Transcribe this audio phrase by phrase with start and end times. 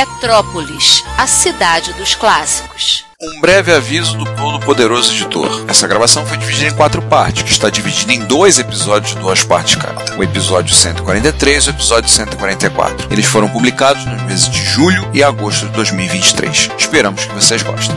[0.00, 3.04] Retrópolis, a cidade dos clássicos.
[3.20, 5.66] Um breve aviso do Todo-Poderoso Editor.
[5.68, 9.44] Essa gravação foi dividida em quatro partes, que está dividida em dois episódios de duas
[9.44, 10.16] partes cada.
[10.16, 13.08] O episódio 143 e o episódio 144.
[13.10, 16.70] Eles foram publicados nos meses de julho e agosto de 2023.
[16.78, 17.94] Esperamos que vocês gostem.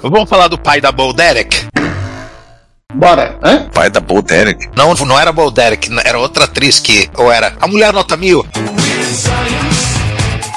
[0.00, 1.73] Vamos falar do pai da Bo Derek?
[3.04, 3.66] Bora, hã?
[3.74, 4.70] Pai da Bo Derek?
[4.74, 7.10] Não, não era Bo Derek, era outra atriz que.
[7.18, 8.46] Ou era a mulher nota mil.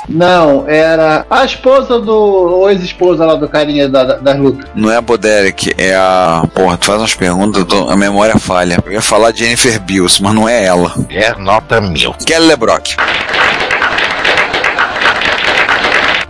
[0.08, 2.14] Não, era a esposa do.
[2.16, 4.66] ou ex-esposa lá do carinha da, da, das lutas.
[4.74, 6.48] Não é a Bo Derek, é a.
[6.56, 8.78] Porra, tu faz umas perguntas, tô- a memória falha.
[8.86, 10.94] Eu ia falar de Jennifer Bills, mas não é ela.
[10.96, 12.14] Mulher nota mil.
[12.26, 12.96] Kelly LeBrock.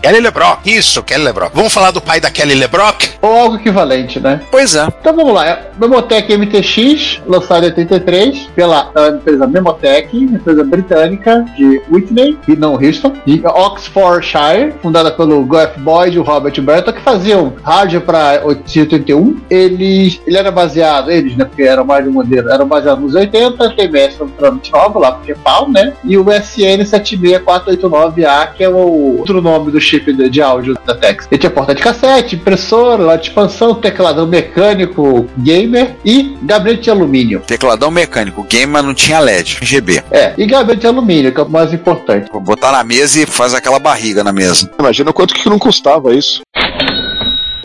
[0.08, 1.54] Kelly LeBrock, isso, Kelly LeBrock.
[1.54, 3.10] Vamos falar do pai da Kelly LeBrock?
[3.22, 4.40] Ou algo equivalente, né?
[4.50, 4.88] Pois é.
[5.02, 5.60] Então vamos lá.
[5.78, 12.76] Memotech MTX, lançado em 83 pela a empresa Memotech, empresa britânica de Whitney e não
[12.76, 18.44] Houston, de Oxfordshire, fundada pelo Goff Boyd e o Robert Burton, que faziam rádio para
[18.46, 19.42] 81.
[19.50, 23.14] Eles, ele era baseado, eles, né, porque eram mais de um modelo, eram baseados nos
[23.14, 25.92] 80, TMS naturalmente nova, lá porque é pau, né?
[26.06, 30.96] E o SN 76489A, que é o outro nome do chip de, de áudio da
[30.96, 31.28] Tex.
[31.32, 36.90] Ele tinha porta de cassete, impressora, lá de expansão, tecladão mecânico, gamer e gabinete de
[36.90, 37.42] alumínio.
[37.46, 40.04] Tecladão mecânico, game, mas não tinha LED, RGB.
[40.12, 42.30] É, e gabinete de alumínio, que é o mais importante.
[42.32, 44.70] Vou botar na mesa e faz aquela barriga na mesa.
[44.80, 46.42] Imagina quanto que não custava isso.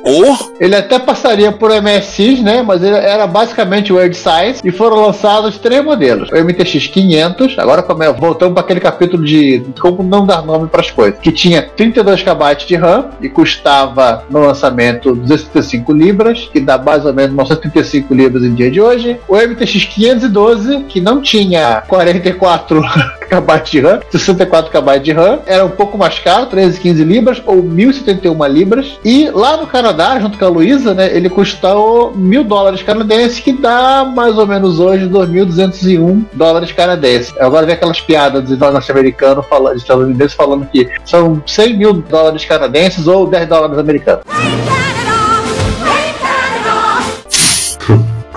[0.04, 2.62] Ou Ele até passaria por MSX, né?
[2.62, 7.58] Mas ele era basicamente Word Size e foram lançados três modelos: o MTX 500.
[7.58, 11.32] Agora é, voltamos para aquele capítulo de como não dar nome para as coisas, que
[11.32, 17.12] tinha 32 KB de RAM e custava no lançamento 235 libras, que dá mais ou
[17.12, 19.18] menos 935 libras em dia de hoje.
[19.28, 22.82] O MTX 512, que não tinha 44
[23.28, 27.42] KB de RAM, 64 KB de RAM, era um pouco mais caro, 13, 15 libras
[27.46, 28.98] ou 1071 libras.
[29.04, 33.52] E lá no Canadá, junto com a Luísa, né, ele custou mil dólares canadenses, que
[33.52, 37.34] dá mais ou menos hoje 2.201 dólares canadenses.
[37.38, 42.44] Agora vem aquelas piadas de norte-americano falando, de estadunidense falando que são 100 mil dólares
[42.44, 44.24] canadenses ou 10 dólares americanos.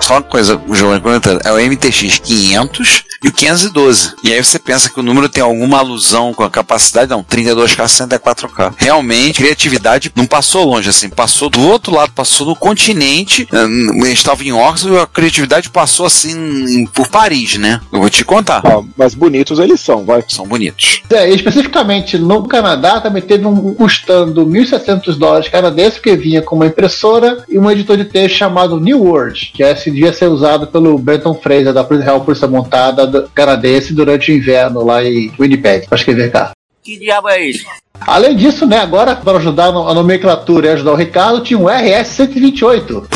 [0.00, 4.12] Só uma coisa, João comentando, é o MTX 500 e o 512.
[4.22, 7.84] E aí você pensa que o número tem alguma alusão com a capacidade, não, 32K,
[7.86, 8.74] 64K.
[8.76, 13.66] Realmente, criatividade não passou longe, assim, passou do outro lado, passou no continente, a
[14.06, 17.80] gente estava em Oxford e a criatividade passou assim por Paris, né?
[17.92, 18.62] Eu vou te contar.
[18.64, 20.24] Ah, mas bonitos eles são, vai.
[20.28, 21.02] São bonitos.
[21.10, 26.66] É, especificamente no Canadá também teve um custando 1.700 dólares canadenses, porque vinha com uma
[26.66, 30.98] impressora e um editor de texto chamado New Word, que esse devia ser usado pelo
[30.98, 35.86] Brenton Fraser, da Polícia Real Polícia Montada do- canadense durante o inverno lá em Winnipeg,
[35.86, 36.52] para escrever cá.
[36.82, 37.66] Que diabo é isso?
[38.00, 42.08] Além disso, né, agora para ajudar a nomenclatura e ajudar o Ricardo, tinha um RS
[42.08, 43.08] 128,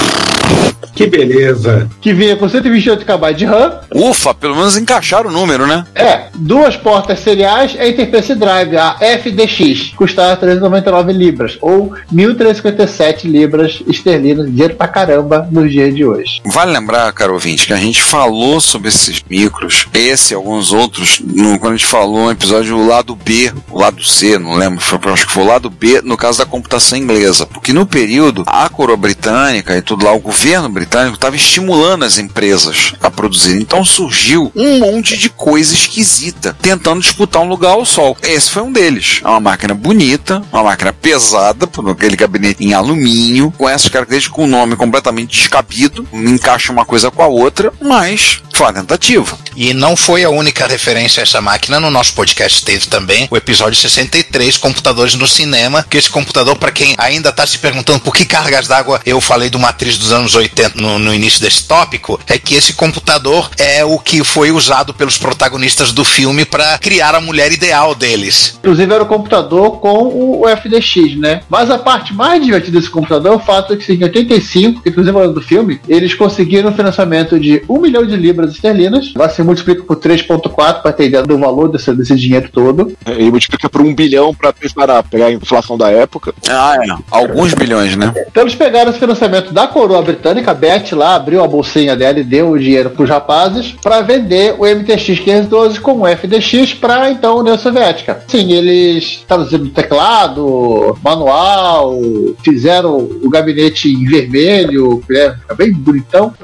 [0.95, 1.89] Que beleza.
[2.01, 5.85] que vinha com 128 KB de RAM, Ufa, pelo menos encaixaram o número, né?
[5.95, 13.25] É, duas portas seriais é a Interface Drive, a FDX, custava 399 libras, ou 1.357
[13.25, 16.41] libras esterlinas, dinheiro pra caramba nos dias de hoje.
[16.47, 21.21] Vale lembrar, caro ouvinte, que a gente falou sobre esses micros, esse e alguns outros,
[21.21, 24.81] no- quando a gente falou no episódio o lado B, o lado C, não lembro,
[24.81, 27.47] foi, acho que foi o lado B, no caso da computação inglesa.
[27.47, 32.19] Porque no período, a coroa britânica e tudo lá, o governo britânico estava estimulando as
[32.19, 33.61] empresas a produzir.
[33.61, 38.17] Então surgiu um monte de coisa esquisita, tentando disputar um lugar ao sol.
[38.23, 39.21] Esse foi um deles.
[39.25, 44.35] É uma máquina bonita, uma máquina pesada, por aquele gabinete em alumínio, com essas características,
[44.35, 49.39] com um nome completamente descabido, encaixa uma coisa com a outra, mas foi uma tentativa.
[49.57, 51.81] E não foi a única referência a essa máquina.
[51.81, 56.73] No nosso podcast teve também o episódio 63, Computadores no Cinema, que esse computador, para
[56.73, 60.13] quem ainda está se perguntando por que cargas d'água eu falei de uma atriz dos
[60.13, 64.51] anos 80 no, no início desse tópico, é que esse computador é o que foi
[64.51, 68.59] usado pelos protagonistas do filme para criar a mulher ideal deles.
[68.59, 71.41] Inclusive era o computador com o FDX, né?
[71.49, 75.13] Mas a parte mais divertida desse computador é o fato de que em 85, inclusive
[75.13, 79.13] falando do filme, eles conseguiram um financiamento de 1 milhão de libras esterlinas.
[79.15, 82.93] Lá se multiplica por 3,4 para ter ideia do valor desse, desse dinheiro todo.
[83.07, 86.35] É, E multiplica por um bilhão pra para pegar a inflação da época.
[86.49, 86.89] Ah, é.
[87.11, 88.13] Alguns bilhões, né?
[88.29, 92.19] Então eles pegaram esse financiamento da coroa britânica, a Beth lá abriu a bolsinha dela
[92.19, 96.75] e deu o dinheiro para os rapazes para vender o MTX 512 com o FDX
[96.75, 98.23] para então a União Soviética.
[98.29, 101.95] Sim, eles traduziram teclado, manual,
[102.43, 106.35] fizeram o gabinete em vermelho, é, fica bem bonitão.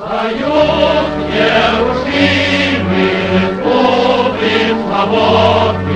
[4.96, 5.95] favor.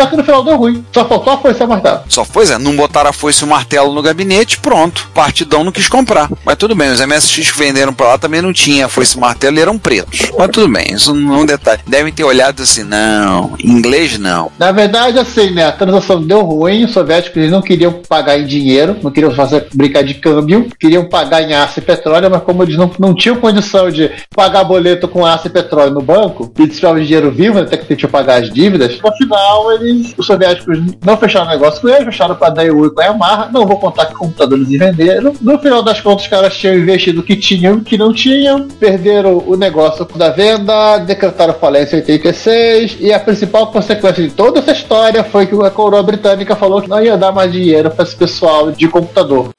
[0.00, 0.82] Só que no final deu ruim.
[0.92, 2.00] Só faltou a força martelo.
[2.08, 5.08] Só foi, Zé, não botaram a foice e o martelo no gabinete, pronto.
[5.12, 6.30] Partidão não quis comprar.
[6.44, 9.58] Mas tudo bem, os MSX que venderam pra lá também não tinha foice e martelo
[9.58, 10.32] e eram pretos.
[10.38, 11.82] Mas tudo bem, isso não é um detalhe.
[11.86, 14.50] Devem ter olhado assim, não, em inglês não.
[14.58, 15.66] Na verdade, assim, né?
[15.66, 19.66] A transação deu ruim, os soviéticos eles não queriam pagar em dinheiro, não queriam fazer
[19.74, 23.36] brincar de câmbio, queriam pagar em aço e petróleo, mas como eles não, não tinham
[23.36, 27.76] condição de pagar boleto com aço e petróleo no banco, e de dinheiro vivo, até
[27.76, 31.88] que tinham que pagar as dívidas, no final eles, os soviéticos não fecharam negócio com
[31.88, 34.78] eles, fecharam com a Daewoo e com a Yamaha, não vou contar que computadores eles
[34.78, 35.34] venderam.
[35.40, 38.12] No final das contas, os caras tinham investido o que tinham e o que não
[38.12, 44.30] tinham, perderam o negócio da venda, decretaram falência em 86, e a principal consequência de
[44.30, 47.90] toda essa história foi que a coroa britânica falou que não ia dar mais dinheiro
[47.90, 49.50] para esse pessoal de computador.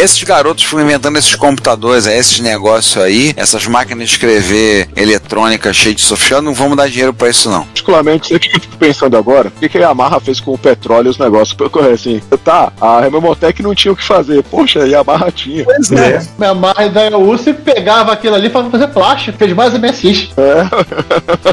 [0.00, 5.76] Esses garotos foram inventando esses computadores, é, esses negócios aí, essas máquinas de escrever eletrônicas
[5.76, 7.64] cheias de sofisticado, não vamos dar dinheiro pra isso não.
[7.66, 10.58] Particularmente, o que eu fico pensando agora, o que, que a Yamaha fez com o
[10.58, 11.52] petróleo e os negócios?
[11.52, 14.42] Porque, Assim, tá, a Rememotec não tinha o que fazer.
[14.44, 15.64] Poxa, a Yamaha tinha.
[15.64, 16.26] Pois É.
[16.38, 20.30] Minha mãe da Daewoo pegava aquilo ali para fazer plástico, fez mais MSX.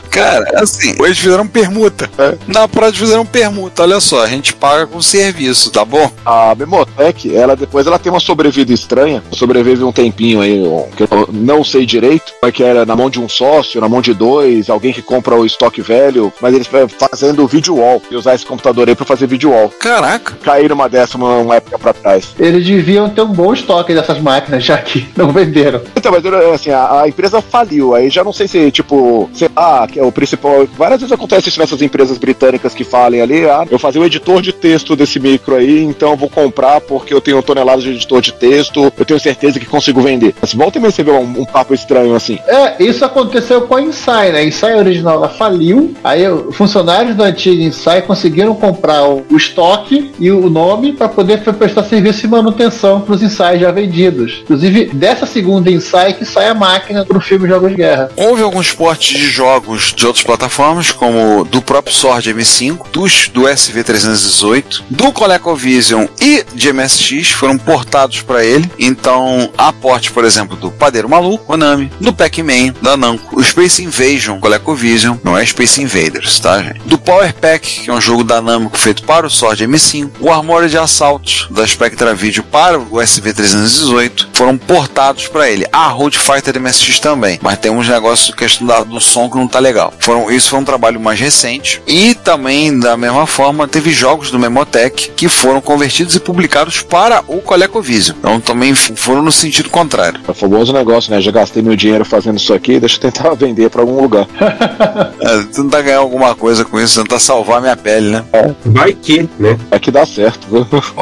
[0.10, 2.10] Cara, assim, eles fizeram permuta.
[2.48, 6.10] Na prática fizeram permuta, olha só, a gente paga com serviço, tá bom?
[6.26, 11.04] A Memotec, ela depois ela tem uma sobrevida estranha, sobrevive um tempinho aí, um- que
[11.04, 14.14] eu não sei direito, mas que era na mão de um sócio, na mão de
[14.14, 16.68] dois, alguém que compra o estoque velho, mas eles
[17.00, 19.70] fazendo vídeo wall, e usar esse computador aí pra fazer vídeo wall.
[19.80, 20.36] Caraca.
[20.44, 22.36] Caíram uma dessa uma, uma época pra trás.
[22.38, 25.82] Eles deviam ter um bom estoque dessas máquinas, já que não venderam.
[25.96, 26.24] Então, mas
[26.54, 30.04] assim, a, a empresa faliu, aí já não sei se, tipo, sei lá, que é
[30.04, 30.68] o principal.
[30.78, 34.42] Várias vezes acontece isso nessas empresas britânicas que falem ali, ah, eu fazia o editor
[34.44, 38.17] de texto desse micro aí, então eu vou comprar porque eu tenho toneladas de editor
[38.22, 40.36] de texto, eu tenho certeza que consigo vender.
[40.42, 42.40] Mas volta e você vê um, um papo estranho assim.
[42.48, 44.40] É, isso aconteceu com a Insai, né?
[44.40, 49.38] A Insai original ela faliu, aí os funcionários da antiga Insai conseguiram comprar o, o
[49.38, 54.42] estoque e o nome para poder prestar serviço e manutenção para os Insai já vendidos.
[54.44, 58.10] Inclusive, dessa segunda Insai que sai a máquina para o filme Jogos de Guerra.
[58.16, 63.42] Houve alguns portes de jogos de outras plataformas, como do próprio Sword M5, dos, do
[63.42, 68.70] SV318, do ColecoVision e de MSX, foram portados para ele.
[68.80, 73.84] Então, há porte, por exemplo, do Padeiro Maluco, Konami, do Pac-Man, da Namco, o Space
[73.84, 76.80] Invasion, ColecoVision, não é Space Invaders, tá, gente?
[76.86, 80.32] Do Power Pack, que é um jogo da Namco feito para o Sword M5, o
[80.32, 85.66] Armored Assault da Spectra Video para o SV318, foram portados para ele.
[85.72, 89.60] A Road Fighter MSX também, mas tem uns negócios questão do som que não tá
[89.60, 89.94] legal.
[90.00, 94.40] Foram, isso foi um trabalho mais recente e também da mesma forma teve jogos do
[94.40, 97.97] Memotech que foram convertidos e publicados para o ColecoVision.
[97.98, 100.20] Então também foram no sentido contrário.
[100.28, 101.20] É o famoso negócio, né?
[101.22, 104.28] Já gastei meu dinheiro fazendo isso aqui, deixa eu tentar vender pra algum lugar.
[105.20, 108.24] É, tentar ganhar alguma coisa com isso, tentar salvar minha pele, né?
[108.66, 109.58] Vai que, né?
[109.72, 110.48] É que dá certo.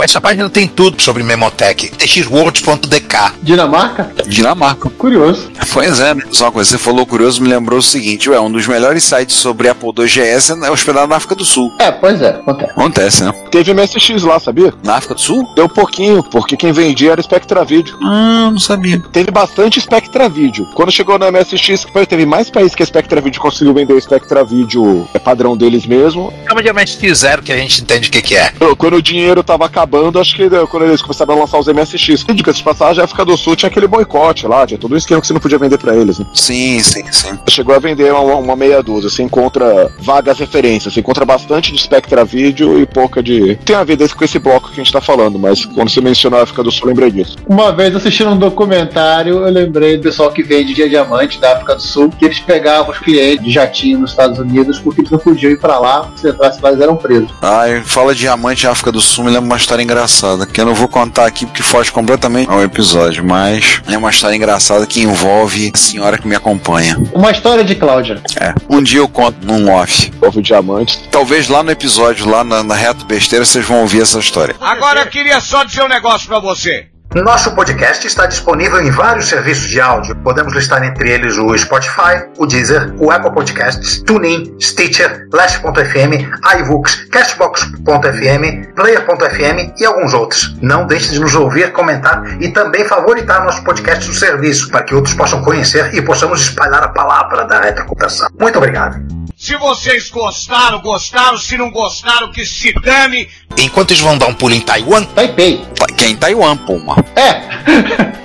[0.02, 1.90] Essa página tem tudo sobre Memotech.
[1.90, 3.34] txwords.dk.
[3.44, 4.12] Dinamarca?
[4.28, 4.90] Dinamarca.
[4.92, 5.52] Curioso.
[5.76, 6.24] Pois é, né?
[6.32, 9.36] Só uma coisa, você falou curioso, me lembrou o seguinte, ué, um dos melhores sites
[9.36, 11.70] sobre Apple II GS é hospedado na África do Sul.
[11.80, 12.72] É, pois é, acontece.
[12.72, 13.34] Acontece, né?
[13.52, 14.74] Teve MSX lá, sabia?
[14.82, 15.46] Na África do Sul?
[15.54, 17.98] Deu pouquinho, porque quem vendia era Spectra Video.
[18.02, 19.02] Ah, não sabia.
[19.12, 20.66] Teve bastante Spectra Video.
[20.74, 24.02] Quando chegou no MSX, foi, teve mais países que a Spectra Video conseguiu vender o
[24.02, 26.32] Spectra Video é padrão deles mesmo.
[26.48, 28.52] Chama de MSX Zero que a gente entende o que, que é.
[28.78, 32.24] Quando o dinheiro tava acabando, acho que eh, quando eles começaram a lançar os MSX.
[32.36, 35.20] Diga-se de passagem, a África do Sul tinha aquele boicote lá, tinha todo um esquema
[35.22, 36.26] que você não podia vender vender pra eles, né?
[36.32, 37.40] Sim, sim, sim.
[37.50, 39.10] Chegou a vender uma, uma meia dúzia.
[39.10, 43.56] Você encontra vagas referências, você encontra bastante de Spectra Video e pouca de.
[43.66, 46.02] Tem a ver desse- com esse bloco que a gente tá falando, mas quando você
[46.02, 47.38] mencionou a África do Eu lembrei disso.
[47.48, 51.76] Uma vez assistindo um documentário, eu lembrei do pessoal que vende dia diamante da África
[51.76, 55.20] do Sul, que eles pegavam os clientes de jatinho nos Estados Unidos porque eles não
[55.20, 57.30] podiam ir pra lá, se entrasse lá eles eram presos.
[57.42, 60.88] Ah, fala diamante África do Sul, me lembra uma história engraçada, que eu não vou
[60.88, 65.78] contar aqui porque foge completamente ao episódio, mas é uma história engraçada que envolve a
[65.78, 66.98] senhora que me acompanha.
[67.14, 68.22] Uma história de Cláudia.
[68.40, 68.54] É.
[68.70, 70.12] Um dia eu conto num off.
[70.22, 71.02] Houve diamantes.
[71.12, 74.56] Talvez lá no episódio, lá na, na Reto Besteira, vocês vão ouvir essa história.
[74.60, 76.65] Agora eu queria só dizer um negócio pra você.
[77.14, 80.18] Nosso podcast está disponível em vários serviços de áudio.
[80.18, 86.28] Podemos listar entre eles o Spotify, o Deezer, o Apple Podcasts, TuneIn, Stitcher, Last.fm,
[86.60, 90.58] iVoox, Castbox.fm, Player.fm e alguns outros.
[90.62, 94.94] Não deixe de nos ouvir, comentar e também favoritar nosso podcast no serviço para que
[94.94, 98.28] outros possam conhecer e possamos espalhar a palavra da retrocomputação.
[98.38, 99.25] Muito obrigado.
[99.46, 101.38] Se vocês gostaram, gostaram.
[101.38, 103.28] Se não gostaram, que se dane.
[103.60, 105.64] Enquanto eles vão dar um pulo em Taiwan, Taipei.
[105.78, 106.96] Ta- Que é em Taiwan, Puma.
[107.16, 107.42] É,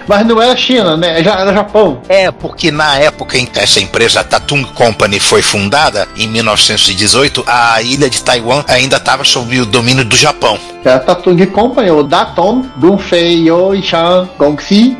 [0.09, 1.23] mas não era China, né?
[1.23, 2.01] Já era Japão.
[2.09, 7.45] é porque na época em que essa empresa a Tatung Company foi fundada, em 1918,
[7.47, 10.59] a ilha de Taiwan ainda estava sob o domínio do Japão.
[10.83, 14.97] Era a Tatung Company, o Daton, Dunfei, Yoishan, Gongxi.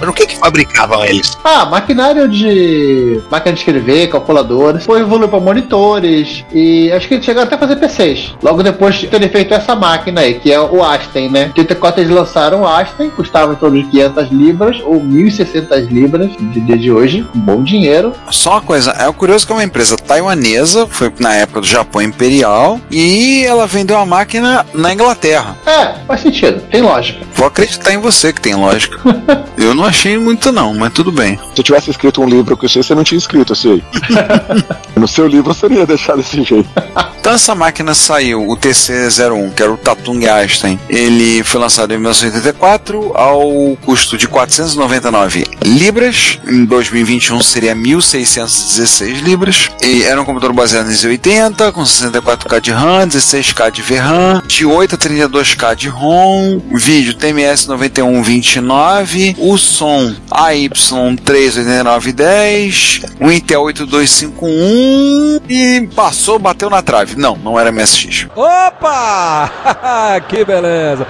[0.00, 1.36] Mas o que que fabricavam eles?
[1.44, 4.80] Ah, maquinário de máquina de escrever, calculadoras.
[4.80, 8.34] Depois evoluiu para monitores e acho que eles chegaram até a fazer PCs.
[8.42, 11.44] Logo depois de terem feito essa máquina aí, que é o Aston, né?
[11.56, 16.30] Em 84 eles lançaram o Aston, custava em torno de 500 libras ou 1.600 libras
[16.38, 17.26] de dia de hoje.
[17.34, 18.12] Um bom dinheiro.
[18.30, 22.00] Só uma coisa, é curioso que é uma empresa taiwanesa, foi na época do Japão
[22.00, 25.56] Imperial, e ela vendeu a máquina na Inglaterra.
[25.66, 27.24] É, faz sentido, tem lógica.
[27.34, 29.00] Vou acreditar em você que tem lógica.
[29.56, 31.36] Eu não achei muito não, mas tudo bem.
[31.54, 33.84] Se eu tivesse escrito um livro que eu sei, você não tinha escrito, eu sei.
[35.00, 36.68] no seu livro você não ia deixar desse jeito.
[37.20, 40.80] Então essa máquina saiu, o TC01, que era o Tatung Einstein.
[40.88, 46.38] Ele foi lançado em 1984 ao custo de 499 libras.
[46.48, 49.68] Em 2021 seria 1.616 libras.
[49.82, 54.64] E era um computador baseado em Z80, com 64K de RAM, 16K de VRAM, de
[54.64, 64.89] 8 a 32K de ROM, vídeo TMS 9129, o som AY38910, o Intel 8251
[65.48, 67.16] e passou, bateu na trave.
[67.16, 68.26] Não, não era MSX.
[68.34, 69.50] Opa!
[70.28, 71.06] que beleza.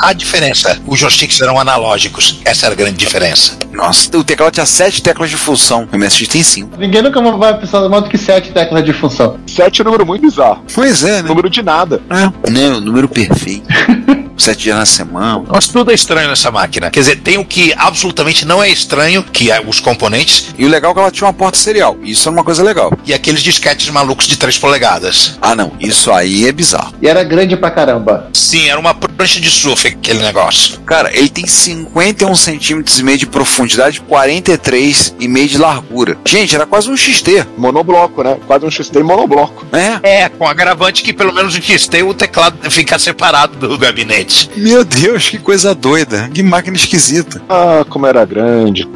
[0.00, 2.40] A diferença, os joysticks eram analógicos.
[2.44, 3.58] Essa era a grande diferença.
[3.72, 6.78] Nossa, o teclado tinha 7 teclas de função, o MSX tem 5.
[6.78, 9.38] Ninguém nunca vai precisar de mais do que 7 teclas de função.
[9.46, 10.64] Sete é um número muito bizarro.
[10.74, 11.28] Pois é, né?
[11.28, 12.02] Número de nada.
[12.10, 12.50] É.
[12.50, 13.66] Não, número perfeito.
[14.36, 15.44] Sete dias na semana.
[15.48, 16.90] Mas tudo é estranho nessa máquina.
[16.90, 20.68] Quer dizer, tem o que absolutamente não é estranho, que é os componentes, E o
[20.68, 21.96] legal é que ela tinha uma porta serial.
[22.02, 22.92] Isso é uma coisa legal.
[23.06, 25.38] e aqueles disquetes malucos de 3 polegadas.
[25.40, 25.72] Ah, não.
[25.80, 26.94] Isso aí é bizarro.
[27.00, 28.28] E era grande pra caramba.
[28.32, 30.80] Sim, era uma prancha de surf aquele negócio.
[30.80, 36.16] Cara, ele tem 51 centímetros e meio de profundidade, 43 e meio de largura.
[36.24, 37.46] Gente, era quase um XT.
[37.56, 38.36] Monobloco, né?
[38.46, 39.64] Quase um XT monobloco.
[39.72, 40.22] É.
[40.24, 44.23] É, com agravante que pelo menos no XT o teclado fica separado do gabinete.
[44.56, 46.28] Meu Deus, que coisa doida.
[46.32, 47.40] Que máquina esquisita.
[47.48, 48.88] Ah, como era grande.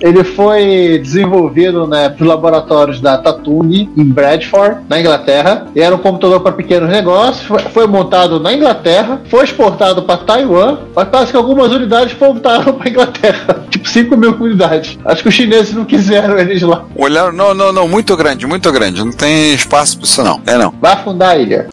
[0.00, 5.68] Ele foi desenvolvido né, pelos laboratórios da Tatung em Bradford, na Inglaterra.
[5.74, 7.46] E era um computador para pequenos negócios.
[7.46, 12.74] Foi, foi montado na Inglaterra, foi exportado para Taiwan, mas parece que algumas unidades voltaram
[12.74, 13.64] para Inglaterra.
[13.70, 14.98] Tipo 5 mil unidades.
[15.04, 16.84] Acho que os chineses não quiseram eles lá.
[16.94, 19.04] Olharam, não, não, não, muito grande, muito grande.
[19.04, 20.40] Não tem espaço pra isso, não.
[20.46, 20.72] É não.
[20.80, 21.68] Vai afundar a ilha.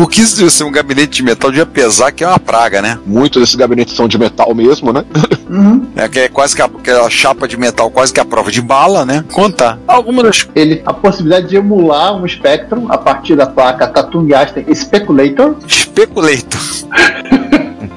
[0.00, 2.98] Porque se ser um gabinete de metal devia pesar, que é uma praga, né?
[3.04, 5.04] Muitos desses gabinetes são de metal mesmo, né?
[5.94, 8.62] É que é quase que a, aquela chapa de metal, quase que a prova de
[8.62, 9.22] bala, né?
[9.30, 9.78] Contar.
[9.86, 14.64] Algumas das Ele a possibilidade de emular um Spectrum a partir da placa Tatung Aston
[14.74, 15.56] Speculator.
[15.68, 16.60] Speculator.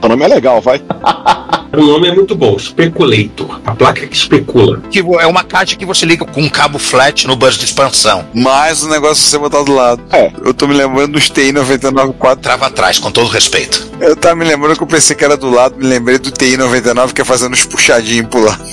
[0.01, 0.81] O nome é legal, vai.
[1.75, 3.59] O nome é muito bom, Speculator.
[3.65, 4.79] A placa que especula.
[4.91, 8.23] Que é uma caixa que você liga com um cabo flat no bus de expansão.
[8.31, 10.03] Mais um negócio pra você botar do lado.
[10.11, 10.31] É.
[10.45, 12.43] Eu tô me lembrando dos TI 994.
[12.43, 13.89] Trava atrás, com todo respeito.
[13.99, 16.57] Eu tava me lembrando que eu pensei que era do lado, me lembrei do TI
[16.57, 18.63] 99 que é fazendo os puxadinhos pro lado.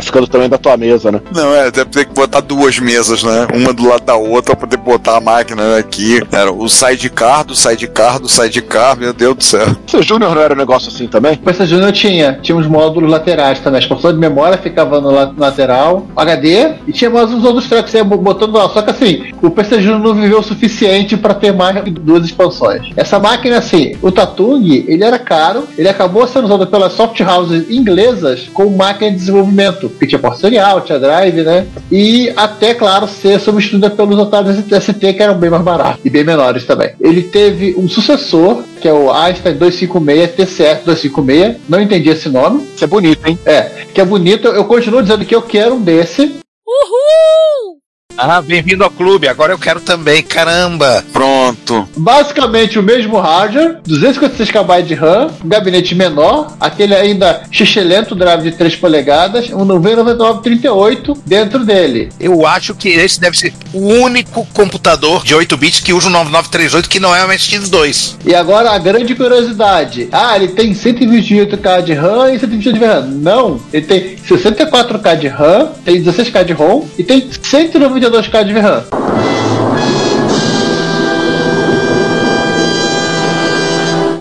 [0.00, 1.20] Ficando também da tua mesa, né?
[1.34, 3.46] Não, é, deve ter que botar duas mesas, né?
[3.54, 6.20] Uma do lado da outra pra poder botar a máquina aqui.
[6.32, 9.66] Era o sidecar do sidecar do sidecar, meu Deus do céu.
[9.86, 11.34] Você Júnior não era um negócio assim também?
[11.34, 13.78] O PC Junior tinha, tinha uns módulos laterais também.
[13.78, 17.92] A expansão de memória ficava no la- lateral, HD, e tinha mais uns outros tracks
[17.94, 18.68] ia botando lá.
[18.68, 22.90] Só que assim, o PC Junior não viveu o suficiente para ter mais duas expansões.
[22.96, 27.70] Essa máquina, assim, o Tatung, ele era caro, ele acabou sendo usado pelas soft houses
[27.70, 31.66] inglesas como máquina de desenvolvimento, porque tinha porta serial, tinha drive, né?
[31.90, 36.24] E até, claro, ser substituída pelos Atari ST, que eram bem mais baratos e bem
[36.24, 36.90] menores também.
[37.00, 42.66] Ele teve um sucessor, que é o Einstein 256, TCS 256, não entendi esse nome.
[42.74, 43.38] Isso é bonito, hein?
[43.44, 46.38] É, que é bonito, eu continuo dizendo que eu quero um desse.
[48.20, 49.28] Ah, bem-vindo ao clube.
[49.28, 50.24] Agora eu quero também.
[50.24, 51.04] Caramba.
[51.12, 51.88] Pronto.
[51.96, 58.52] Basicamente o mesmo hardware, 256 KB de RAM, gabinete menor, aquele ainda xixelento drive de
[58.56, 62.08] 3 polegadas, um 9938 dentro dele.
[62.18, 66.10] Eu acho que esse deve ser o único computador de 8 bits que usa o
[66.10, 68.16] 9938 que não é o MSX2.
[68.26, 73.02] E agora a grande curiosidade: ah, ele tem 128K de RAM e 128 de RAM.
[73.02, 77.28] Não, ele tem 64K de RAM, tem 16K de ROM e tem
[78.10, 78.84] 192K de RAM.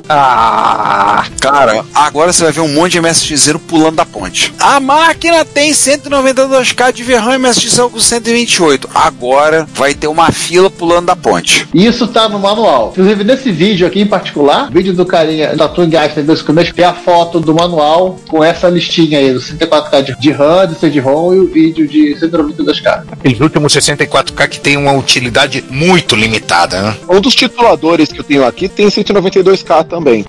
[0.09, 4.53] Ah, cara, agora você vai ver um monte de MSX pulando da ponte.
[4.59, 8.89] A máquina tem 192K de VRAM e MSX com 128.
[8.93, 11.67] Agora vai ter uma fila pulando da ponte.
[11.73, 12.89] Isso tá no manual.
[12.91, 16.85] Inclusive, nesse vídeo aqui em particular, vídeo do carinha da Tung Einstein dos começos, tem
[16.85, 21.33] a foto do manual com essa listinha aí, do 64K de- de RAM, de CD-ROM
[21.33, 23.03] e o vídeo de 192K.
[23.11, 26.95] Aqueles últimos 64K que tem uma utilidade muito limitada, né?
[27.09, 30.25] Um dos tituladores que eu tenho aqui tem 192K também.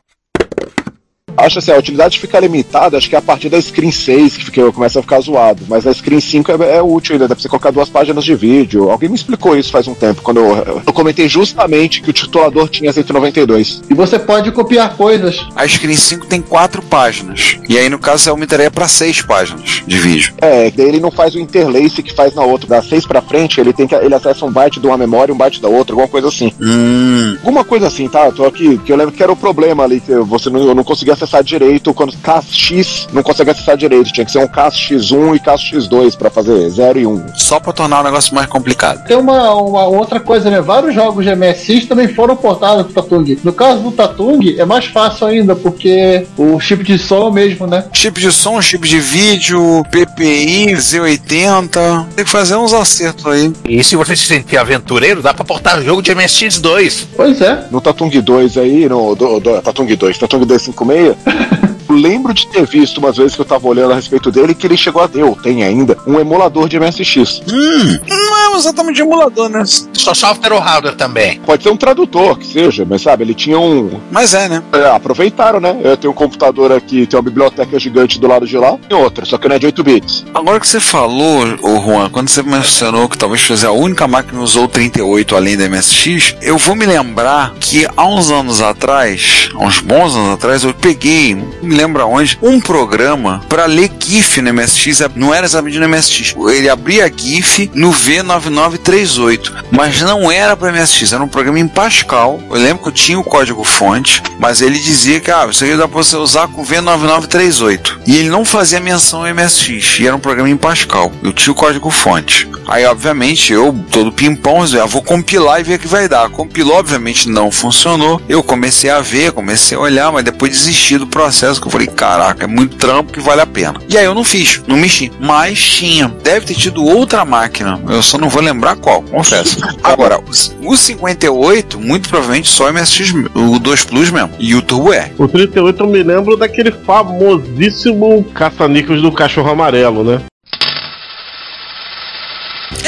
[1.38, 4.44] Acho assim, a utilidade fica limitada, acho que é a partir da screen 6 que
[4.46, 5.64] fica, começa a ficar zoado.
[5.68, 8.34] Mas a screen 5 é, é útil ainda, dá pra você colocar duas páginas de
[8.34, 8.90] vídeo.
[8.90, 12.68] Alguém me explicou isso faz um tempo, quando eu, eu comentei justamente que o titulador
[12.68, 13.82] tinha 192.
[13.88, 15.46] E você pode copiar coisas.
[15.54, 17.56] A Screen 5 tem quatro páginas.
[17.68, 20.34] E aí, no caso, eu aumentaria para seis páginas de vídeo.
[20.40, 22.68] É, daí ele não faz o interlace que faz na outra.
[22.68, 25.34] Da 6 pra frente, ele tem que ele acessa um byte de uma memória e
[25.34, 26.52] um byte da outra, alguma coisa assim.
[26.60, 27.36] Hum.
[27.38, 28.26] Alguma coisa assim, tá?
[28.26, 30.74] Eu tô aqui, que eu lembro que era o problema ali, que você não, eu
[30.74, 34.12] não conseguia acessar direito quando CAS-X não consegue acessar direito.
[34.12, 37.24] Tinha que ser um CAS-X1 e CAS-X2 pra fazer 0 e 1.
[37.34, 39.06] Só pra tornar o negócio mais complicado.
[39.06, 40.60] Tem uma, uma outra coisa, né?
[40.60, 43.38] Vários jogos de MSX também foram portados pro Tatung.
[43.44, 47.32] No caso do Tatung, é mais fácil ainda, porque o chip de som é o
[47.32, 47.84] mesmo, né?
[47.92, 52.06] Chip de som, chip de vídeo, PPI, Z80.
[52.14, 53.52] Tem que fazer uns acertos aí.
[53.68, 57.06] E se você se sentir aventureiro, dá pra portar jogo de MSX2.
[57.16, 57.66] Pois é.
[57.70, 61.16] No Tatung 2 aí, no do, do, Tatung 2, Tatung 256.
[61.26, 61.48] Yeah.
[62.00, 64.76] lembro de ter visto umas vezes que eu tava olhando a respeito dele que ele
[64.76, 67.42] chegou a ter, ou tem ainda, um emulador de MSX.
[67.50, 69.62] Hum, não é exatamente emulador, né?
[69.64, 71.40] Só software ou hardware também.
[71.40, 74.00] Pode ser um tradutor, que seja, mas sabe, ele tinha um.
[74.10, 74.62] Mas é, né?
[74.72, 75.78] É, aproveitaram, né?
[75.82, 79.24] Eu tenho um computador aqui, tem uma biblioteca gigante do lado de lá, e outra,
[79.24, 80.24] só que não é de 8 bits.
[80.34, 84.38] Agora que você falou, ô Juan, quando você mencionou que talvez fosse a única máquina
[84.38, 88.60] que usou o 38 além da MSX, eu vou me lembrar que há uns anos
[88.60, 93.90] atrás, há uns bons anos atrás, eu peguei, me lembro aonde, um programa para ler
[93.98, 100.30] GIF no MSX, não era exatamente no MSX, ele abria GIF no V9938, mas não
[100.30, 103.64] era para MSX, era um programa em Pascal, eu lembro que eu tinha o código
[103.64, 108.16] fonte, mas ele dizia que, ah, isso aí dá para você usar com V9938, e
[108.16, 111.56] ele não fazia menção ao MSX, e era um programa em Pascal, eu tinha o
[111.56, 112.48] código fonte.
[112.68, 116.28] Aí, obviamente, eu, todo pimpão, eu vou compilar e ver o que vai dar.
[116.28, 118.20] Compilou, obviamente, não funcionou.
[118.28, 122.44] Eu comecei a ver, comecei a olhar, mas depois desisti do processo, eu falei, caraca,
[122.44, 123.80] é muito trampo que vale a pena.
[123.88, 125.12] E aí eu não fiz, não mexi.
[125.20, 129.58] Mas tinha, deve ter tido outra máquina, eu só não vou lembrar qual, confesso.
[129.84, 130.18] Agora,
[130.62, 135.12] o 58, muito provavelmente só o MSX, o 2 Plus mesmo, e o Turbo R.
[135.18, 140.22] O 38 eu me lembro daquele famosíssimo caça-níqueis do cachorro amarelo, né?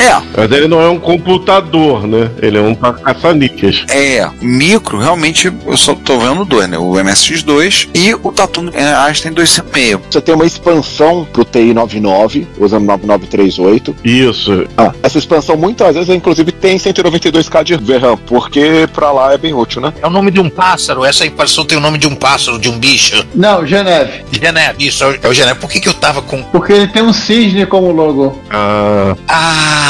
[0.00, 0.20] É.
[0.36, 2.30] Mas ele não é um computador, né?
[2.40, 3.84] Ele é um caça-níqueis.
[3.88, 6.78] É, micro, realmente, eu só tô vendo dois, né?
[6.78, 10.00] O MSX2 e o Tatum é, Einstein 256.
[10.10, 13.96] Você tem uma expansão pro TI 99, usando 9938.
[14.04, 14.66] Isso.
[14.76, 19.52] Ah, essa expansão muitas vezes, inclusive, tem 192k de VRAM, porque pra lá é bem
[19.52, 19.92] útil, né?
[20.00, 22.68] É o nome de um pássaro, essa impressão tem o nome de um pássaro, de
[22.68, 23.24] um bicho.
[23.34, 24.24] Não, Geneve.
[24.32, 25.60] Geneve, isso, é o Geneve.
[25.60, 26.42] Por que, que eu tava com.
[26.44, 28.40] Porque ele tem um cisne como logo.
[28.50, 29.16] Ah.
[29.28, 29.89] Ah!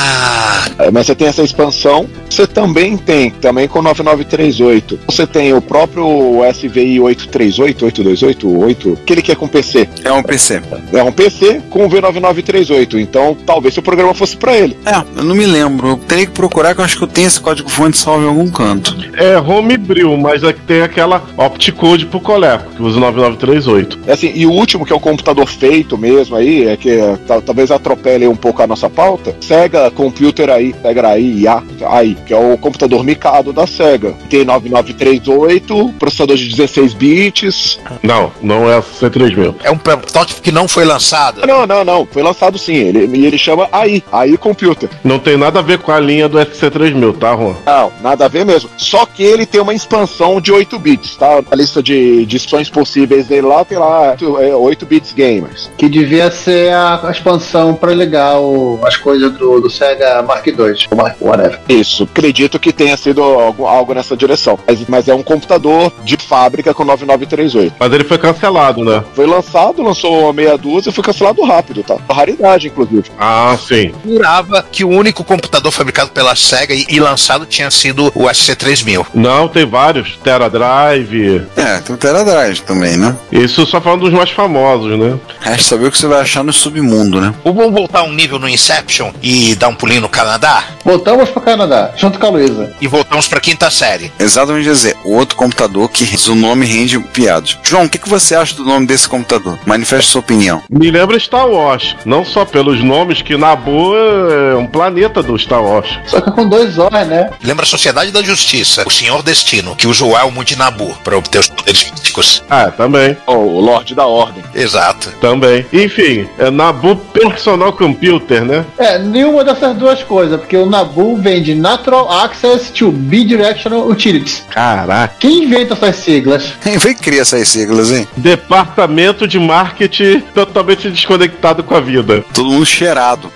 [0.78, 4.98] É, mas você tem essa expansão Você também tem, também com 9938.
[5.06, 6.04] Você tem o próprio
[6.52, 9.88] SVI 838, 828, 8, aquele que é com PC.
[10.04, 10.62] É um PC.
[10.92, 12.94] É um PC com V9938.
[13.00, 14.76] Então, talvez se o programa fosse pra ele.
[14.86, 15.88] É, eu não me lembro.
[15.88, 18.28] Eu teria que procurar, que eu acho que eu tenho esse código fonte salvo em
[18.28, 18.96] algum canto.
[19.16, 23.98] É homebrew, mas é que tem aquela opticode pro Coleco, que usa o 9938.
[24.06, 27.16] É Assim, e o último, que é um computador feito mesmo aí, é que é,
[27.26, 32.16] tal- talvez atropele um pouco a nossa pauta, Sega Computer aí, Sega aí, IA, aí,
[32.26, 34.14] que é o computador micado da Sega.
[34.28, 37.78] Tem 9938, processador de 16 bits.
[38.02, 39.54] Não, não é a C3000.
[39.62, 41.46] É um protótipo que não foi lançado.
[41.46, 44.88] Não, não, não, foi lançado sim, ele, e ele chama AI, AI Computer.
[45.04, 47.54] Não tem nada a ver com a linha do SC3000, tá, Juan?
[47.64, 48.68] Não, nada a ver mesmo.
[48.76, 51.42] Só que ele tem uma expansão de 8 bits, tá?
[51.50, 55.70] A lista de, expansões possíveis dele lá tem lá é, 8 bits gamers.
[55.76, 60.46] Que devia ser a, a expansão pra ligar o- as coisas do, do Sega Mark
[60.46, 60.56] II,
[60.90, 61.60] ou Mark whatever.
[61.68, 64.58] Isso, acredito que tenha sido algo, algo nessa direção.
[64.66, 67.74] Mas, mas é um computador de fábrica com 9938.
[67.78, 69.02] Mas ele foi cancelado, né?
[69.14, 71.96] Foi lançado, lançou meia dúzia e foi cancelado rápido, tá?
[72.10, 73.10] Raridade, inclusive.
[73.18, 73.92] Ah, sim.
[74.04, 79.06] Jurava que o único computador fabricado pela SEGA e, e lançado tinha sido o SC3000.
[79.14, 80.18] Não, tem vários.
[80.22, 81.46] Tera Drive.
[81.56, 83.16] É, tem o Teradrive também, né?
[83.30, 85.18] Isso só falando dos mais famosos, né?
[85.40, 87.34] Resta saber o que você vai achar no submundo, né?
[87.44, 90.64] Ou Vamos voltar um nível no Inception e dar um pulinho no Canadá?
[90.84, 92.72] Voltamos pro Canadá, junto com a Luísa.
[92.80, 94.10] E voltamos pra quinta série.
[94.18, 97.58] Exatamente dizer, o outro computador que o nome rende piadas.
[97.62, 99.58] João, o que, que você acha do nome desse computador?
[99.66, 100.62] Manifeste sua opinião.
[100.70, 101.94] Me lembra Star Wars.
[102.04, 105.88] Não só pelos nomes, que Nabu é um planeta do Star Wars.
[106.06, 107.30] Só que com dois Os, né?
[107.42, 111.18] Lembra a Sociedade da Justiça, o Senhor Destino, que usa o elmo de Nabu para
[111.18, 112.42] obter os poderes místicos.
[112.48, 113.16] Ah, também.
[113.26, 114.42] Oh, o Lorde da Ordem.
[114.54, 115.10] Exato.
[115.20, 115.66] Também.
[115.72, 118.64] Enfim, é Nabu Personal Computer, né?
[118.78, 124.44] É, nenhuma dessas duas coisas, porque o Nabu vem de Natural Access to Bidirectional Utilities.
[124.50, 125.14] Caraca.
[125.18, 126.54] Quem inventa essas siglas?
[126.62, 128.06] Quem foi que cria essas siglas, hein?
[128.16, 132.24] Departamento de marketing totalmente desconectado com a vida.
[132.32, 133.30] Todo mundo cheirado.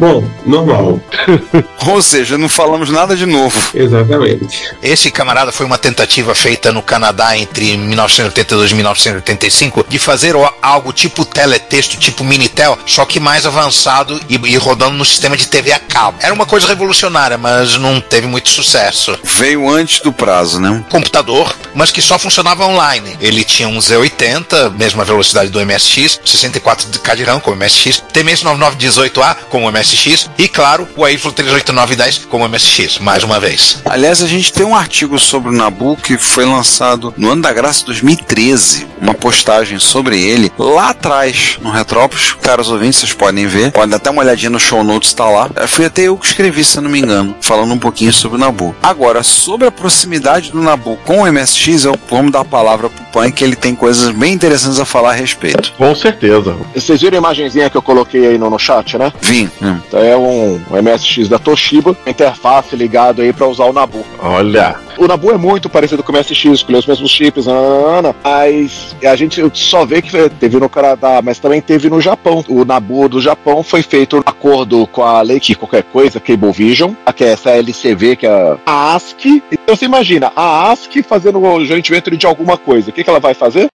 [0.00, 0.98] Bom, normal.
[1.86, 3.60] Ou seja, não falamos nada de novo.
[3.74, 4.70] Exatamente.
[4.82, 10.50] Esse camarada foi uma tentativa feita no Canadá entre 1982 e 1985 de fazer o-
[10.62, 15.46] algo tipo teletexto, tipo Minitel, só que mais avançado e, e rodando no sistema de
[15.48, 16.16] TV a cabo.
[16.22, 19.18] Era uma coisa revolucionária, mas não teve muito sucesso.
[19.22, 20.82] Veio antes do prazo, né?
[20.88, 23.18] Computador, mas que só funcionava online.
[23.20, 29.70] Ele tinha um Z80, mesma velocidade do MSX, 64K de RAM como MSX, TMS9918A como
[29.70, 29.89] MSX
[30.38, 33.82] e, claro, o AIFLO 38910 como MSX, mais uma vez.
[33.84, 37.52] Aliás, a gente tem um artigo sobre o Nabu que foi lançado no ano da
[37.52, 38.86] graça 2013.
[39.00, 42.34] Uma postagem sobre ele lá atrás, no Retrópolis.
[42.40, 43.72] Caros ouvintes, vocês podem ver.
[43.72, 45.50] Podem dar até uma olhadinha no show notes, tá lá.
[45.56, 48.36] Eh, Fui até eu que escrevi, se eu não me engano, falando um pouquinho sobre
[48.36, 48.74] o Nabu.
[48.82, 53.04] Agora, sobre a proximidade do Nabu com o MSX, eu vamos dar a palavra pro
[53.06, 55.72] Pan, que ele tem coisas bem interessantes a falar a respeito.
[55.76, 56.56] Com certeza.
[56.74, 59.12] Vocês viram a imagenzinha que eu coloquei aí no, no chat, né?
[59.20, 59.50] Vim.
[59.60, 59.79] Hum.
[59.86, 64.04] Então é um, MSX da Toshiba, interface ligado aí pra usar o Nabu.
[64.18, 64.76] Olha.
[64.96, 69.16] O Nabu é muito parecido com o MSX, escolheu os mesmos chips, nananana, mas a
[69.16, 72.44] gente só vê que teve no Canadá, mas também teve no Japão.
[72.48, 76.92] O Nabu do Japão foi feito em acordo com a lei que qualquer coisa, Cablevision,
[77.14, 79.42] que é essa LCV, que é a ASCII.
[79.50, 83.10] Então você imagina, a ASCII fazendo o joint venture de alguma coisa, o que, que
[83.10, 83.68] ela vai fazer?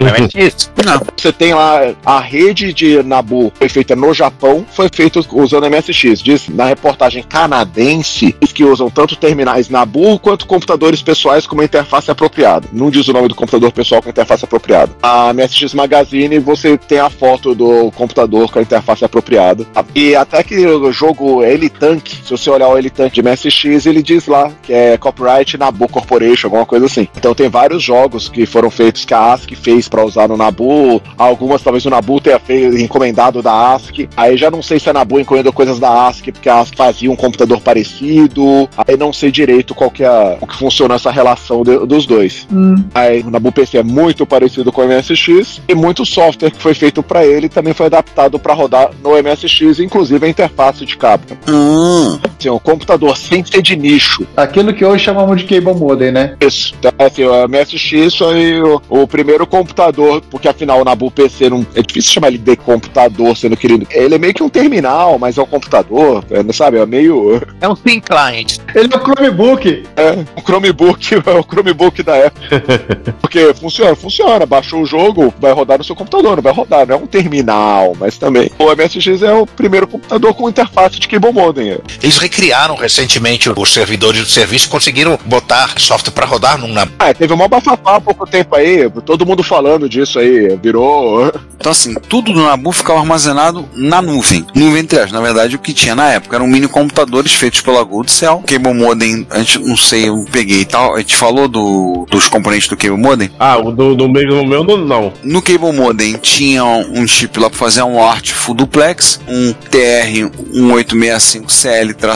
[0.00, 0.70] MSX.
[0.84, 1.00] Não.
[1.16, 6.22] Você tem lá a rede de Nabu foi feita no Japão, foi feita usando MSX.
[6.22, 11.64] Diz na reportagem canadense diz que usam tanto terminais Nabu quanto computadores pessoais com uma
[11.64, 12.68] interface apropriada.
[12.72, 14.92] Não diz o nome do computador pessoal com interface apropriada.
[15.02, 19.66] A MSX Magazine você tem a foto do computador com a interface apropriada.
[19.94, 21.40] E até que o jogo
[21.78, 25.88] Tank, se você olhar o Tank de MSX, ele diz lá que é copyright Nabu
[25.88, 27.08] Corporation, alguma coisa assim.
[27.16, 31.00] Então tem vários jogos que foram feitos que a ASCII fez para usar no Nabu.
[31.16, 34.08] Algumas talvez o Nabu tenha feito encomendado da ASCII.
[34.16, 37.10] Aí já não sei se a Nabu encomendou coisas da ASCII porque a ASCII fazia
[37.10, 38.68] um computador parecido.
[38.76, 42.46] Aí não sei direito qual que é o que funciona essa relação de- dos dois.
[42.94, 46.74] Aí o Nabu PC é muito parecido com o MSX e muito software que foi
[46.74, 51.24] feito para ele também foi adaptado para rodar no MSX, inclusive a interface de cabo.
[51.48, 52.18] Hum.
[52.46, 54.26] Assim, um computador sem ser de nicho.
[54.36, 56.36] Aquilo que hoje chamamos de cable modem, né?
[56.40, 56.74] Isso.
[56.78, 61.66] Então, assim, o MSX foi o, o primeiro computador, porque afinal o Nabu PC não.
[61.74, 65.18] É difícil chamar ele de computador, sendo que ele, ele é meio que um terminal,
[65.18, 66.78] mas é um computador, é, sabe?
[66.78, 67.42] É meio.
[67.58, 68.58] É um thin client.
[68.74, 69.82] Ele é o Chromebook.
[69.96, 72.62] É, um Chromebook, é o Chromebook da época.
[73.20, 74.44] Porque funciona, funciona.
[74.44, 77.96] Baixou o jogo, vai rodar no seu computador, não vai rodar, não é um terminal,
[77.98, 78.50] mas também.
[78.58, 81.70] O MSX é o primeiro computador com interface de cable modem.
[81.70, 81.78] é.
[82.02, 87.14] Eles recriaram recentemente os servidores do serviço e conseguiram botar software para rodar num Ah,
[87.14, 91.32] teve uma bafafá há pouco tempo aí, todo mundo falando disso aí, virou.
[91.58, 94.46] Então, assim, tudo do Nabu ficava armazenado na nuvem.
[94.54, 97.82] Nuvem entre aspas, na verdade, o que tinha na época eram mini computadores feitos pela
[97.82, 98.44] Gold Cell.
[98.46, 100.94] Cable Modem, a gente não sei, eu peguei e tal.
[100.94, 103.30] A gente falou do, dos componentes do Cable Modem.
[103.38, 105.12] Ah, o do, do meio no meu não.
[105.24, 109.54] No Cable Modem tinha um chip lá para fazer um ART Full Duplex, um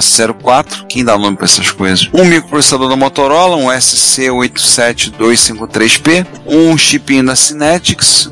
[0.01, 2.09] TR-1865CL-04, quem dá nome para essas coisas?
[2.13, 8.29] Um microprocessador da Motorola, um SC87253P, um chipinho da Synetics,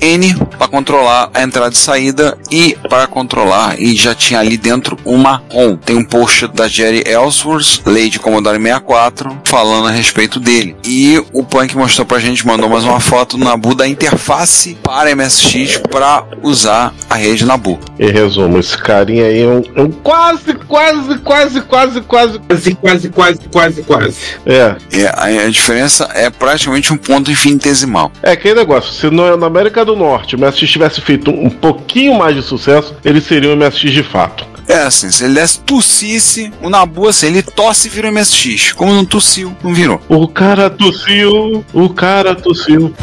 [0.00, 4.96] N8X60N, para controlar a entrada e saída e para controlar, e já tinha ali dentro
[5.04, 5.76] uma ROM.
[5.76, 10.76] Tem um post da Jerry Ellsworth, lei de Commodore 64, falando a respeito dele.
[10.84, 15.14] E o Punk mostrou pra gente, mandou mais uma foto no Nabu da interface para
[15.14, 17.78] MSX para usar a rede Nabu.
[17.98, 22.38] Em resumo, esse carinha aí é um, é um quase, quase, quase, quase, quase.
[22.38, 24.16] Quase, quase, quase, quase, quase.
[24.46, 24.76] É.
[24.92, 28.10] É, a, a diferença é praticamente um ponto infinitesimal.
[28.22, 32.14] É aquele negócio, se no, na América do Norte o MSX tivesse feito um, pouquinho
[32.14, 34.46] mais de sucesso, ele seria um MSX de fato.
[34.68, 38.72] É assim, se ele desse tossisse, o Nabu, assim, ele tosse e vira um MSX.
[38.72, 40.00] Como não tossiu, não virou.
[40.08, 42.94] O cara tossiu, o cara tossiu.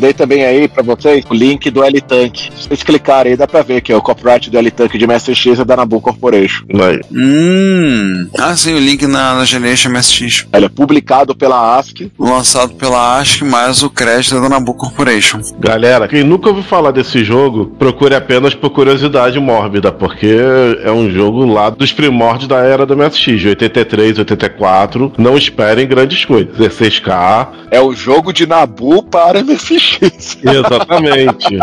[0.00, 2.50] Dei também aí pra vocês o link do L-Tank.
[2.56, 5.60] Se vocês clicarem aí, dá pra ver que é o copyright do L-Tank de MSX
[5.60, 6.64] é da Nabu Corporation.
[6.72, 7.00] Vai.
[7.12, 8.28] Hum.
[8.38, 10.46] Ah, sim, o link na, na Generation MSX.
[10.54, 12.10] Ele é publicado pela ASCII.
[12.18, 15.40] Lançado pela ASCII, mas o crédito é da Nabu Corporation.
[15.58, 20.34] Galera, quem nunca ouviu falar desse jogo, procure apenas por curiosidade mórbida, porque
[20.82, 25.12] é um jogo lá dos primórdios da era do MSX, de 83, 84.
[25.18, 26.58] Não esperem grandes coisas.
[26.58, 27.48] É 6K.
[27.70, 29.89] É o jogo de Nabu para MSX.
[30.42, 31.58] Exatamente.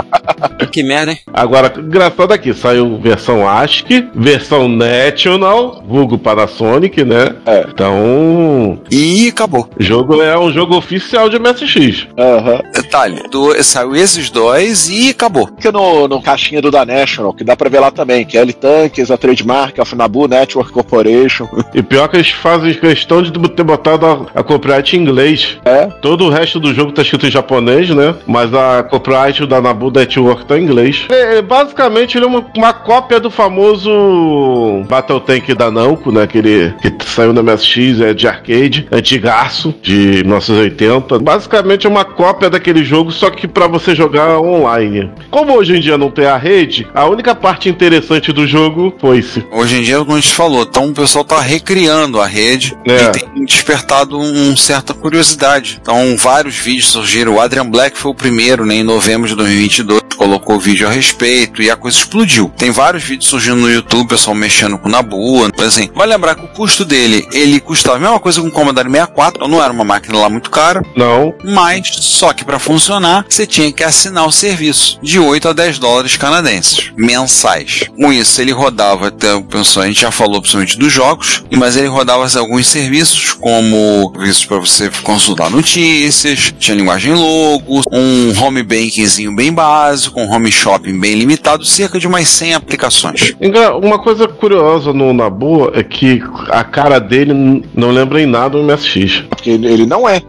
[0.71, 1.19] que merda, hein?
[1.33, 7.35] Agora, engraçado aqui, saiu versão ASCII, versão National, vulgo Panasonic, né?
[7.45, 7.65] É.
[7.69, 9.69] Então, E acabou.
[9.79, 12.07] o jogo é um jogo oficial de MSX.
[12.17, 12.59] Aham.
[12.73, 15.47] Detalhe, do, saiu esses dois e acabou.
[15.57, 18.41] Fica no, no caixinha do da National, que dá pra ver lá também, que é
[18.41, 21.47] L-Tanks, a trademark, a Nabu Network Corporation.
[21.73, 25.57] E pior que eles fazem questão de ter botado a, a copyright em inglês.
[25.63, 25.85] É.
[26.01, 28.15] Todo o resto do jogo tá escrito em japonês, né?
[28.25, 31.05] Mas a copyright da Nabu Network tá em inglês.
[31.09, 36.23] É, basicamente, ele é uma, uma cópia do famoso Battle Tank da Namco, né?
[36.23, 41.19] Aquele que saiu na MSX, é de arcade, antigaço, de 1980.
[41.19, 45.09] Basicamente é uma cópia daquele jogo, só que pra você jogar online.
[45.29, 49.45] Como hoje em dia não tem a rede, a única parte interessante do jogo foi-se.
[49.51, 53.03] Hoje em dia, como a gente falou, então o pessoal tá recriando a rede É.
[53.03, 55.79] e tem despertado um certa curiosidade.
[55.81, 57.35] Então, vários vídeos surgiram.
[57.35, 61.61] O Adrian Black foi o primeiro, né, em novembro de 2022, colocou vídeo a respeito
[61.61, 62.51] e a coisa explodiu.
[62.57, 65.47] Tem vários vídeos surgindo no YouTube, o pessoal mexendo com o Nabu.
[65.57, 68.51] Mas assim, vai lembrar que o custo dele, ele custava a mesma coisa que um
[68.51, 72.57] Commodore 64, então não era uma máquina lá muito cara, Não, mas só que para
[72.59, 77.83] funcionar, você tinha que assinar o serviço de 8 a 10 dólares canadenses mensais.
[77.95, 81.77] Com isso, ele rodava, até o pessoal, a gente já falou principalmente dos jogos, mas
[81.77, 88.63] ele rodava alguns serviços, como serviços para você consultar notícias, tinha linguagem logo, um home
[88.63, 93.33] bankingzinho bem básico, um home shopping bem limitado, cerca de umas 100 aplicações.
[93.41, 98.57] Engra- Uma coisa curiosa no Nabu é que a cara dele não lembra em nada
[98.57, 99.23] o MSX.
[99.29, 100.21] Porque ele ele não é.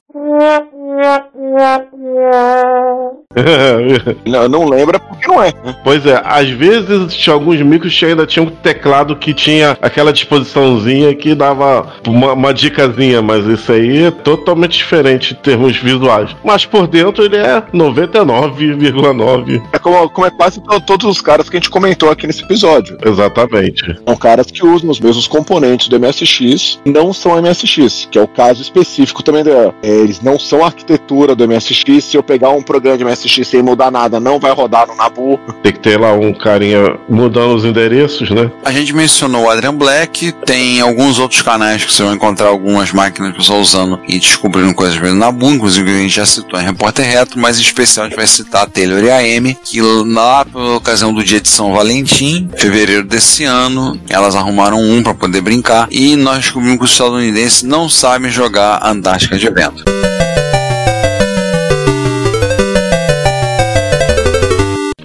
[4.26, 5.52] Não, não lembra porque não é.
[5.84, 10.12] pois é, às vezes tinha alguns micros que ainda tinham um teclado que tinha aquela
[10.12, 16.34] disposiçãozinha que dava uma, uma dicasinha, mas isso aí é totalmente diferente em termos visuais.
[16.44, 19.62] Mas por dentro ele é 99,9.
[19.72, 22.42] É como, como é quase to- todos os caras que a gente comentou aqui nesse
[22.42, 22.96] episódio.
[23.04, 23.96] Exatamente.
[24.06, 28.28] São caras que usam os mesmos componentes do MSX, não são MSX, que é o
[28.28, 29.72] caso específico também da.
[29.82, 32.05] é, eles não são a arquitetura do MSX.
[32.05, 35.38] Se eu pegar um programa de assistir sem mudar nada, não vai rodar no Nabu.
[35.62, 38.51] Tem que ter lá um carinha mudando os endereços, né?
[38.64, 42.92] A gente mencionou o Adrian Black, tem alguns outros canais que você vai encontrar algumas
[42.92, 46.64] máquinas que pessoal usando e descobrindo coisas na Nabu, inclusive a gente já citou em
[46.64, 49.18] Repórter Retro, mas em especial a gente vai citar a Taylor e a
[49.64, 55.03] que lá pela ocasião do dia de São Valentim, fevereiro desse ano, elas arrumaram um
[55.03, 60.08] para poder brincar e nós descobrimos que os estadunidenses não sabem jogar Antártica de Vento.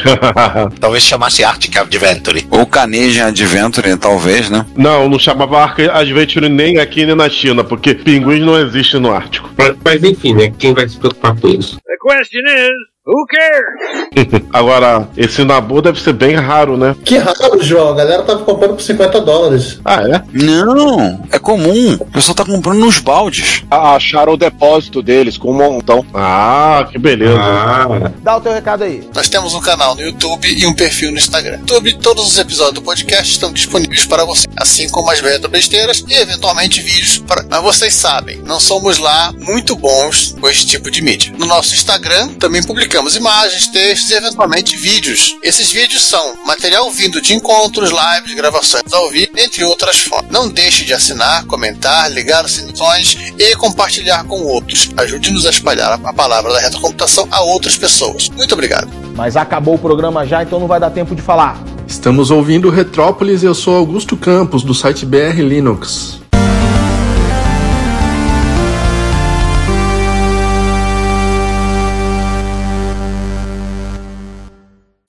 [0.79, 2.45] Talvez chamasse Arctic Adventure.
[2.49, 4.65] Ou Canadian Adventure, talvez, né?
[4.75, 9.11] Não, não chamava Arctic Adventure nem aqui nem na China, porque pinguins não existe no
[9.11, 9.49] Ártico.
[9.57, 10.53] Mas, mas enfim, né?
[10.57, 11.77] Quem vai se preocupar com isso?
[11.85, 14.43] The question is, who cares?
[14.53, 16.95] Agora, esse Nabu deve ser bem raro, né?
[17.03, 17.89] Que raro, João.
[17.89, 19.79] A galera tava comprando por 50 dólares.
[19.83, 20.21] Ah, é?
[20.31, 21.95] Não, é comum.
[21.99, 23.63] O pessoal tá comprando nos baldes.
[23.69, 26.05] Ah, Acharam o depósito deles com um montão.
[26.13, 27.37] Ah, que beleza.
[27.39, 29.07] Ah, Dá o teu recado aí.
[29.13, 31.57] Nós temos um canal no YouTube e um perfil no Instagram.
[31.57, 35.49] No YouTube, todos os episódios do podcast estão disponíveis para você, assim como as retro
[35.49, 37.17] besteiras e eventualmente vídeos.
[37.19, 37.43] Para...
[37.49, 41.33] Mas vocês sabem, não somos lá muito bons com esse tipo de mídia.
[41.37, 45.35] No nosso Instagram também publicamos imagens, textos e eventualmente vídeos.
[45.41, 50.31] Esses vídeos são material vindo de encontros, lives, gravações ao vivo, entre outras formas.
[50.31, 54.91] Não deixe de assinar, comentar, ligar as sinições e compartilhar com outros.
[54.95, 58.29] Ajude-nos a espalhar a palavra da retrocomputação a outras pessoas.
[58.29, 58.89] Muito obrigado.
[59.15, 61.61] Mas acabou o programa já, então não vai dar tempo de falar.
[61.87, 66.22] Estamos ouvindo Retrópolis e eu sou Augusto Campos, do site BR Linux.